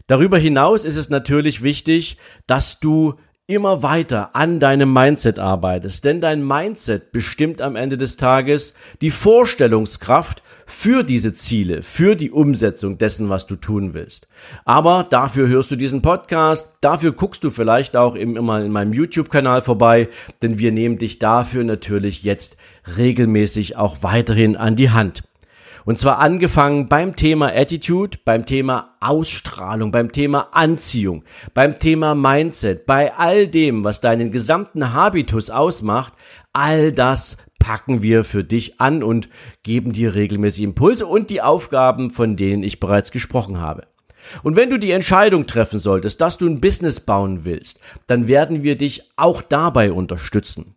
Darüber 0.07 0.39
hinaus 0.39 0.85
ist 0.85 0.95
es 0.95 1.11
natürlich 1.11 1.61
wichtig, 1.61 2.17
dass 2.47 2.79
du 2.79 3.13
immer 3.49 3.81
weiter 3.81 4.35
an 4.35 4.59
deinem 4.59 4.93
Mindset 4.93 5.39
arbeitest, 5.39 6.05
denn 6.05 6.21
dein 6.21 6.45
Mindset 6.45 7.11
bestimmt 7.11 7.63
am 7.63 7.75
Ende 7.75 7.97
des 7.97 8.15
Tages 8.15 8.75
die 9.01 9.09
Vorstellungskraft 9.09 10.43
für 10.67 11.01
diese 11.01 11.33
Ziele, 11.33 11.81
für 11.81 12.15
die 12.15 12.29
Umsetzung 12.29 12.99
dessen, 12.99 13.27
was 13.29 13.47
du 13.47 13.55
tun 13.55 13.95
willst. 13.95 14.27
Aber 14.65 15.03
dafür 15.09 15.47
hörst 15.47 15.71
du 15.71 15.75
diesen 15.75 16.03
Podcast, 16.03 16.71
dafür 16.81 17.11
guckst 17.11 17.43
du 17.43 17.49
vielleicht 17.49 17.97
auch 17.97 18.13
immer 18.13 18.63
in 18.63 18.71
meinem 18.71 18.93
YouTube-Kanal 18.93 19.63
vorbei, 19.63 20.09
denn 20.43 20.59
wir 20.59 20.71
nehmen 20.71 20.99
dich 20.99 21.17
dafür 21.17 21.63
natürlich 21.63 22.21
jetzt 22.21 22.57
regelmäßig 22.97 23.77
auch 23.77 23.97
weiterhin 24.01 24.57
an 24.57 24.75
die 24.75 24.91
Hand. 24.91 25.23
Und 25.89 25.97
zwar 25.97 26.19
angefangen 26.19 26.87
beim 26.87 27.15
Thema 27.15 27.47
Attitude, 27.47 28.19
beim 28.23 28.45
Thema 28.45 28.95
Ausstrahlung, 28.99 29.91
beim 29.91 30.11
Thema 30.11 30.49
Anziehung, 30.51 31.23
beim 31.55 31.79
Thema 31.79 32.13
Mindset, 32.13 32.85
bei 32.85 33.15
all 33.15 33.47
dem, 33.47 33.83
was 33.83 33.99
deinen 33.99 34.31
gesamten 34.31 34.93
Habitus 34.93 35.49
ausmacht, 35.49 36.13
all 36.53 36.91
das 36.91 37.37
packen 37.57 38.03
wir 38.03 38.23
für 38.23 38.43
dich 38.43 38.79
an 38.79 39.01
und 39.01 39.29
geben 39.63 39.91
dir 39.91 40.13
regelmäßig 40.13 40.63
Impulse 40.63 41.07
und 41.07 41.31
die 41.31 41.41
Aufgaben, 41.41 42.11
von 42.11 42.35
denen 42.35 42.61
ich 42.61 42.79
bereits 42.79 43.09
gesprochen 43.09 43.59
habe. 43.59 43.87
Und 44.43 44.55
wenn 44.55 44.69
du 44.69 44.77
die 44.77 44.91
Entscheidung 44.91 45.47
treffen 45.47 45.79
solltest, 45.79 46.21
dass 46.21 46.37
du 46.37 46.45
ein 46.45 46.61
Business 46.61 46.99
bauen 46.99 47.45
willst, 47.45 47.79
dann 48.05 48.27
werden 48.27 48.61
wir 48.61 48.77
dich 48.77 49.09
auch 49.15 49.41
dabei 49.41 49.91
unterstützen. 49.91 50.75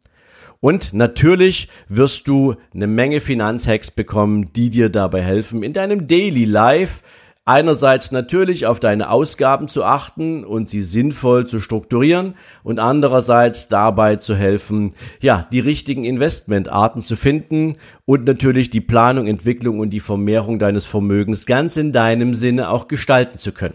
Und 0.62 0.92
natürlich 0.92 1.68
wirst 1.88 2.28
du 2.28 2.54
eine 2.72 2.86
Menge 2.86 3.20
Finanzhacks 3.20 3.90
bekommen, 3.90 4.52
die 4.52 4.70
dir 4.70 4.90
dabei 4.90 5.20
helfen, 5.20 5.64
in 5.64 5.72
deinem 5.72 6.06
Daily 6.06 6.44
Life 6.44 7.00
einerseits 7.44 8.12
natürlich 8.12 8.66
auf 8.66 8.78
deine 8.78 9.10
Ausgaben 9.10 9.66
zu 9.66 9.82
achten 9.82 10.44
und 10.44 10.68
sie 10.68 10.82
sinnvoll 10.82 11.48
zu 11.48 11.58
strukturieren 11.58 12.34
und 12.62 12.78
andererseits 12.78 13.66
dabei 13.66 14.14
zu 14.14 14.36
helfen, 14.36 14.94
ja, 15.20 15.48
die 15.50 15.58
richtigen 15.58 16.04
Investmentarten 16.04 17.02
zu 17.02 17.16
finden 17.16 17.78
und 18.04 18.24
natürlich 18.24 18.70
die 18.70 18.80
Planung, 18.80 19.26
Entwicklung 19.26 19.80
und 19.80 19.90
die 19.90 19.98
Vermehrung 19.98 20.60
deines 20.60 20.86
Vermögens 20.86 21.44
ganz 21.44 21.76
in 21.76 21.90
deinem 21.90 22.34
Sinne 22.34 22.70
auch 22.70 22.86
gestalten 22.86 23.36
zu 23.36 23.50
können. 23.50 23.74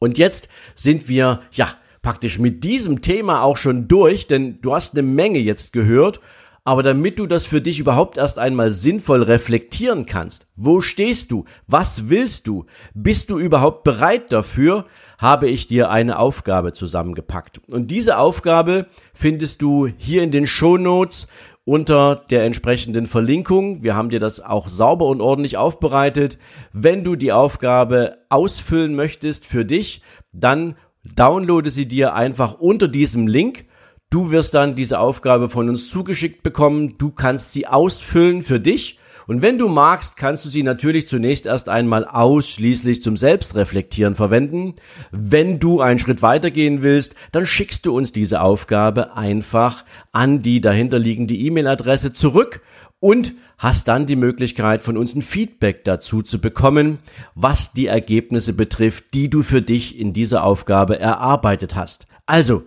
Und 0.00 0.18
jetzt 0.18 0.48
sind 0.74 1.08
wir, 1.08 1.38
ja, 1.52 1.68
praktisch 2.02 2.38
mit 2.38 2.64
diesem 2.64 3.02
Thema 3.02 3.42
auch 3.42 3.56
schon 3.56 3.88
durch, 3.88 4.26
denn 4.26 4.60
du 4.60 4.74
hast 4.74 4.94
eine 4.94 5.02
Menge 5.02 5.38
jetzt 5.38 5.72
gehört. 5.72 6.20
Aber 6.62 6.82
damit 6.82 7.18
du 7.18 7.26
das 7.26 7.46
für 7.46 7.62
dich 7.62 7.78
überhaupt 7.78 8.18
erst 8.18 8.38
einmal 8.38 8.70
sinnvoll 8.70 9.22
reflektieren 9.22 10.04
kannst, 10.04 10.46
wo 10.56 10.80
stehst 10.80 11.30
du? 11.30 11.46
Was 11.66 12.10
willst 12.10 12.46
du? 12.46 12.66
Bist 12.94 13.30
du 13.30 13.38
überhaupt 13.38 13.82
bereit 13.82 14.30
dafür? 14.30 14.84
Habe 15.18 15.48
ich 15.48 15.68
dir 15.68 15.90
eine 15.90 16.18
Aufgabe 16.18 16.72
zusammengepackt. 16.72 17.60
Und 17.70 17.90
diese 17.90 18.18
Aufgabe 18.18 18.86
findest 19.14 19.62
du 19.62 19.88
hier 19.96 20.22
in 20.22 20.30
den 20.30 20.46
Show 20.46 20.76
Notes 20.76 21.28
unter 21.64 22.24
der 22.30 22.44
entsprechenden 22.44 23.06
Verlinkung. 23.06 23.82
Wir 23.82 23.94
haben 23.94 24.10
dir 24.10 24.20
das 24.20 24.40
auch 24.40 24.68
sauber 24.68 25.06
und 25.06 25.20
ordentlich 25.20 25.56
aufbereitet. 25.56 26.38
Wenn 26.72 27.04
du 27.04 27.16
die 27.16 27.32
Aufgabe 27.32 28.16
ausfüllen 28.28 28.94
möchtest 28.94 29.46
für 29.46 29.64
dich, 29.64 30.02
dann 30.32 30.76
Downloade 31.04 31.70
sie 31.70 31.88
dir 31.88 32.14
einfach 32.14 32.60
unter 32.60 32.88
diesem 32.88 33.26
Link. 33.26 33.64
Du 34.10 34.30
wirst 34.30 34.54
dann 34.54 34.74
diese 34.74 34.98
Aufgabe 34.98 35.48
von 35.48 35.68
uns 35.68 35.88
zugeschickt 35.88 36.42
bekommen. 36.42 36.98
Du 36.98 37.10
kannst 37.10 37.52
sie 37.52 37.66
ausfüllen 37.66 38.42
für 38.42 38.60
dich. 38.60 38.98
Und 39.26 39.42
wenn 39.42 39.58
du 39.58 39.68
magst, 39.68 40.16
kannst 40.16 40.44
du 40.44 40.48
sie 40.48 40.64
natürlich 40.64 41.06
zunächst 41.06 41.46
erst 41.46 41.68
einmal 41.68 42.04
ausschließlich 42.04 43.00
zum 43.00 43.16
Selbstreflektieren 43.16 44.16
verwenden. 44.16 44.74
Wenn 45.12 45.60
du 45.60 45.80
einen 45.80 46.00
Schritt 46.00 46.20
weitergehen 46.20 46.82
willst, 46.82 47.14
dann 47.30 47.46
schickst 47.46 47.86
du 47.86 47.96
uns 47.96 48.10
diese 48.10 48.40
Aufgabe 48.40 49.16
einfach 49.16 49.84
an 50.10 50.42
die 50.42 50.60
dahinterliegende 50.60 51.34
E-Mail-Adresse 51.34 52.12
zurück 52.12 52.60
und 53.00 53.34
hast 53.58 53.88
dann 53.88 54.06
die 54.06 54.16
Möglichkeit 54.16 54.82
von 54.82 54.96
uns 54.96 55.14
ein 55.14 55.22
Feedback 55.22 55.84
dazu 55.84 56.22
zu 56.22 56.40
bekommen, 56.40 56.98
was 57.34 57.72
die 57.72 57.86
Ergebnisse 57.86 58.52
betrifft, 58.52 59.12
die 59.14 59.28
du 59.28 59.42
für 59.42 59.62
dich 59.62 59.98
in 59.98 60.12
dieser 60.12 60.44
Aufgabe 60.44 60.98
erarbeitet 60.98 61.76
hast. 61.76 62.06
Also, 62.26 62.64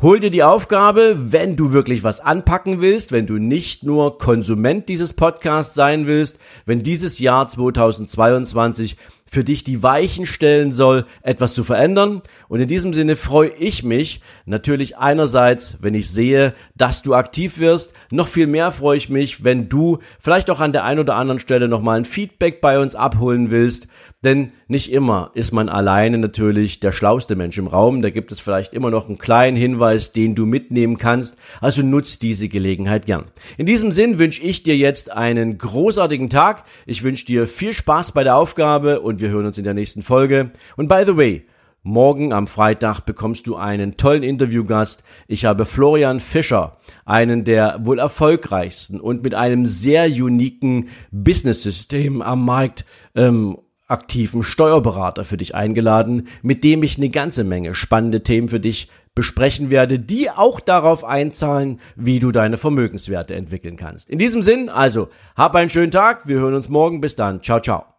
hol 0.00 0.18
dir 0.18 0.30
die 0.30 0.42
Aufgabe, 0.42 1.32
wenn 1.32 1.56
du 1.56 1.72
wirklich 1.72 2.02
was 2.02 2.20
anpacken 2.20 2.80
willst, 2.80 3.12
wenn 3.12 3.26
du 3.26 3.34
nicht 3.34 3.82
nur 3.82 4.18
Konsument 4.18 4.88
dieses 4.88 5.12
Podcasts 5.12 5.74
sein 5.74 6.06
willst, 6.06 6.38
wenn 6.66 6.82
dieses 6.82 7.18
Jahr 7.18 7.46
2022 7.46 8.96
für 9.34 9.42
dich 9.42 9.64
die 9.64 9.82
Weichen 9.82 10.26
stellen 10.26 10.72
soll, 10.72 11.06
etwas 11.22 11.54
zu 11.54 11.64
verändern. 11.64 12.22
Und 12.48 12.60
in 12.60 12.68
diesem 12.68 12.94
Sinne 12.94 13.16
freue 13.16 13.50
ich 13.58 13.82
mich 13.82 14.20
natürlich 14.46 14.96
einerseits, 14.96 15.78
wenn 15.80 15.94
ich 15.94 16.08
sehe, 16.08 16.54
dass 16.76 17.02
du 17.02 17.14
aktiv 17.14 17.58
wirst. 17.58 17.94
Noch 18.12 18.28
viel 18.28 18.46
mehr 18.46 18.70
freue 18.70 18.96
ich 18.96 19.10
mich, 19.10 19.42
wenn 19.42 19.68
du 19.68 19.98
vielleicht 20.20 20.50
auch 20.50 20.60
an 20.60 20.72
der 20.72 20.84
einen 20.84 21.00
oder 21.00 21.16
anderen 21.16 21.40
Stelle 21.40 21.66
nochmal 21.66 21.98
ein 21.98 22.04
Feedback 22.04 22.60
bei 22.60 22.78
uns 22.78 22.94
abholen 22.94 23.50
willst. 23.50 23.88
Denn 24.24 24.52
nicht 24.68 24.90
immer 24.90 25.30
ist 25.34 25.52
man 25.52 25.68
alleine 25.68 26.16
natürlich 26.16 26.80
der 26.80 26.92
schlauste 26.92 27.36
Mensch 27.36 27.58
im 27.58 27.66
Raum. 27.66 28.00
Da 28.00 28.08
gibt 28.08 28.32
es 28.32 28.40
vielleicht 28.40 28.72
immer 28.72 28.90
noch 28.90 29.06
einen 29.06 29.18
kleinen 29.18 29.56
Hinweis, 29.56 30.12
den 30.12 30.34
du 30.34 30.46
mitnehmen 30.46 30.96
kannst. 30.96 31.36
Also 31.60 31.82
nutzt 31.82 32.22
diese 32.22 32.48
Gelegenheit 32.48 33.04
gern. 33.04 33.26
In 33.58 33.66
diesem 33.66 33.92
Sinn 33.92 34.18
wünsche 34.18 34.42
ich 34.42 34.62
dir 34.62 34.76
jetzt 34.78 35.12
einen 35.12 35.58
großartigen 35.58 36.30
Tag. 36.30 36.64
Ich 36.86 37.02
wünsche 37.02 37.26
dir 37.26 37.46
viel 37.46 37.74
Spaß 37.74 38.12
bei 38.12 38.24
der 38.24 38.36
Aufgabe 38.36 39.00
und 39.00 39.20
wir 39.20 39.28
hören 39.28 39.44
uns 39.44 39.58
in 39.58 39.64
der 39.64 39.74
nächsten 39.74 40.02
Folge. 40.02 40.52
Und 40.76 40.88
by 40.88 41.02
the 41.06 41.16
way, 41.16 41.44
Morgen 41.86 42.32
am 42.32 42.46
Freitag 42.46 43.02
bekommst 43.02 43.46
du 43.46 43.56
einen 43.56 43.98
tollen 43.98 44.22
Interviewgast. 44.22 45.04
Ich 45.28 45.44
habe 45.44 45.66
Florian 45.66 46.18
Fischer, 46.18 46.78
einen 47.04 47.44
der 47.44 47.78
wohl 47.82 47.98
erfolgreichsten 47.98 48.98
und 48.98 49.22
mit 49.22 49.34
einem 49.34 49.66
sehr 49.66 50.06
uniken 50.06 50.88
Business-System 51.12 52.22
am 52.22 52.42
Markt 52.46 52.86
ähm, 53.14 53.58
aktiven 53.86 54.42
Steuerberater 54.42 55.24
für 55.24 55.36
dich 55.36 55.54
eingeladen, 55.54 56.28
mit 56.42 56.64
dem 56.64 56.82
ich 56.82 56.96
eine 56.96 57.10
ganze 57.10 57.44
Menge 57.44 57.74
spannende 57.74 58.22
Themen 58.22 58.48
für 58.48 58.60
dich 58.60 58.88
besprechen 59.14 59.70
werde, 59.70 59.98
die 59.98 60.30
auch 60.30 60.60
darauf 60.60 61.04
einzahlen, 61.04 61.80
wie 61.94 62.18
du 62.18 62.32
deine 62.32 62.56
Vermögenswerte 62.56 63.34
entwickeln 63.34 63.76
kannst. 63.76 64.10
In 64.10 64.18
diesem 64.18 64.42
Sinn, 64.42 64.68
also, 64.68 65.08
hab 65.36 65.54
einen 65.54 65.70
schönen 65.70 65.92
Tag, 65.92 66.26
wir 66.26 66.36
hören 66.36 66.54
uns 66.54 66.68
morgen, 66.68 67.00
bis 67.00 67.14
dann, 67.14 67.42
ciao, 67.42 67.60
ciao. 67.60 67.93